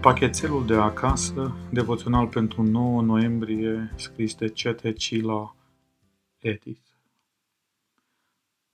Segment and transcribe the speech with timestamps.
[0.00, 4.96] Pachetelul de acasă, devoțional pentru 9 noiembrie, scris de C.T.
[4.96, 5.56] Cila,
[6.38, 6.88] Edith.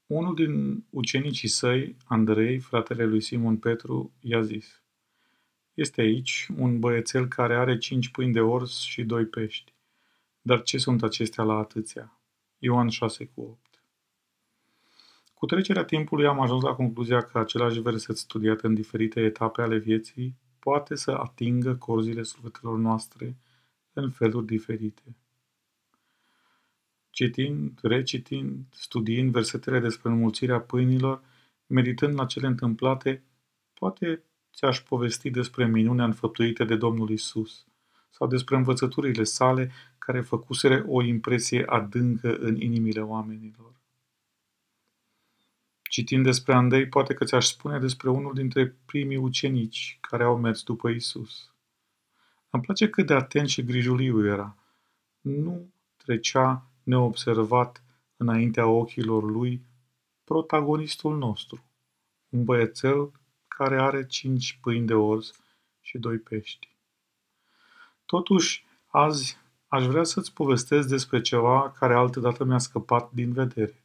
[0.07, 4.83] Unul din ucenicii săi, Andrei, fratele lui Simon Petru, i-a zis
[5.75, 9.75] Este aici un băiețel care are cinci pâini de ors și doi pești.
[10.41, 12.19] Dar ce sunt acestea la atâția?
[12.59, 13.59] Ioan 6 cu 8
[15.35, 19.77] Cu trecerea timpului am ajuns la concluzia că același verset studiat în diferite etape ale
[19.77, 23.37] vieții poate să atingă corzile sufletelor noastre
[23.93, 25.17] în feluri diferite.
[27.11, 31.23] Citind, recitind, studiind versetele despre înmulțirea pâinilor,
[31.67, 33.23] meditând la cele întâmplate,
[33.75, 34.23] poate
[34.55, 37.67] ți-aș povesti despre minunea înfăptuită de Domnul Isus
[38.11, 43.66] sau despre învățăturile sale care făcuseră o impresie adâncă în inimile oamenilor.
[45.89, 50.63] Citind despre Andrei, poate că ți-aș spune despre unul dintre primii ucenici care au mers
[50.63, 51.51] după Isus.
[52.51, 54.57] Îmi place cât de atent și grijuliu era.
[55.21, 57.83] Nu trecea neobservat
[58.17, 59.65] înaintea ochilor lui
[60.25, 61.65] protagonistul nostru,
[62.29, 63.13] un băiețel
[63.49, 65.33] care are cinci pâini de orz
[65.81, 66.69] și doi pești.
[68.05, 73.85] Totuși, azi aș vrea să-ți povestesc despre ceva care altădată mi-a scăpat din vedere.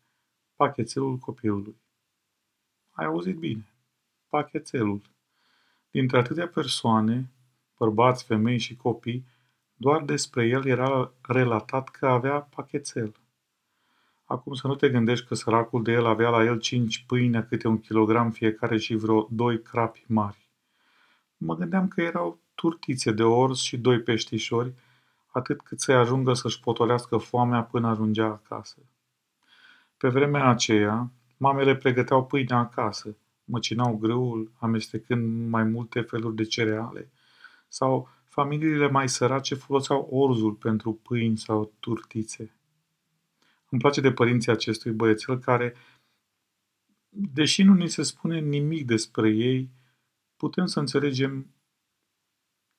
[0.56, 1.76] Pachetelul copilului.
[3.02, 3.66] Ai auzit bine.
[4.30, 5.02] Pachetelul.
[5.92, 7.30] Dintre atâtea persoane,
[7.78, 9.26] bărbați, femei și copii,
[9.76, 13.16] doar despre el era relatat că avea pachetel.
[14.26, 17.46] Acum să nu te gândești că săracul de el avea la el cinci pâine a
[17.46, 20.50] câte un kilogram fiecare și vreo doi crapi mari.
[21.38, 24.74] Mă gândeam că erau turtițe de orz și doi peștișori,
[25.28, 28.78] atât cât să-i ajungă să-și potolească foamea până ajungea acasă.
[29.98, 37.12] Pe vremea aceea, Mamele pregăteau pâinea acasă, măcinau grâul, amestecând mai multe feluri de cereale,
[37.68, 42.56] sau familiile mai sărace foloseau orzul pentru pâini sau turtițe.
[43.70, 45.76] Îmi place de părinții acestui băiețel care,
[47.10, 49.70] deși nu ni se spune nimic despre ei,
[50.36, 51.48] putem să înțelegem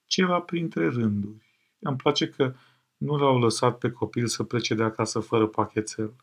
[0.06, 1.47] ceva printre rânduri.
[1.78, 2.54] Îmi place că
[2.97, 6.14] nu l-au lăsat pe copil să plece de acasă fără pachetel.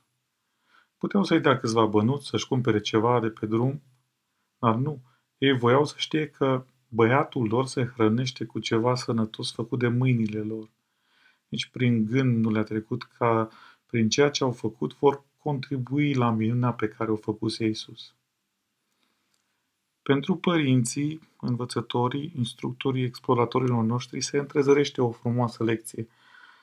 [0.99, 3.81] Puteau să-i dea câțiva bănuți, să-și cumpere ceva de pe drum,
[4.59, 5.01] dar nu.
[5.37, 10.39] Ei voiau să știe că băiatul lor se hrănește cu ceva sănătos făcut de mâinile
[10.39, 10.69] lor.
[11.47, 13.49] Nici prin gând nu le-a trecut ca
[13.85, 18.13] prin ceea ce au făcut vor contribui la minunea pe care o făcuse Isus.
[20.01, 26.07] Pentru părinții, învățătorii, instructorii, exploratorilor noștri se întrezărește o frumoasă lecție.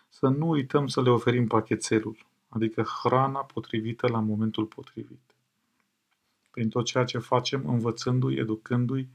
[0.09, 5.35] Să nu uităm să le oferim pachetelul adică hrana potrivită la momentul potrivit.
[6.51, 9.09] Prin tot ceea ce facem, învățându-i, educându-i,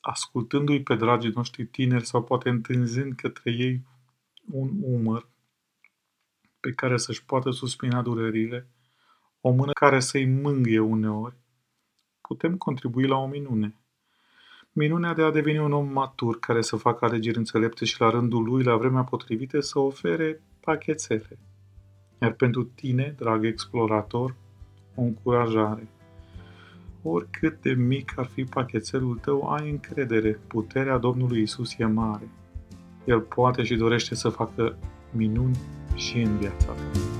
[0.00, 3.80] ascultându-i pe dragii noștri tineri sau poate întânzând către ei
[4.52, 5.28] un umăr
[6.60, 8.66] pe care să-și poată suspina durerile,
[9.40, 11.34] o mână care să-i mângâie uneori,
[12.20, 13.76] putem contribui la o minune.
[14.72, 18.44] Minunea de a deveni un om matur care să facă alegeri înțelepte și la rândul
[18.44, 21.38] lui, la vremea potrivită, să ofere pachetele.
[22.22, 24.34] Iar pentru tine, drag explorator,
[24.94, 25.88] o încurajare.
[27.02, 30.40] Oricât de mic ar fi pachetelul tău, ai încredere.
[30.46, 32.28] Puterea Domnului Isus e mare.
[33.04, 34.76] El poate și dorește să facă
[35.10, 35.58] minuni
[35.94, 37.13] și în viața ta.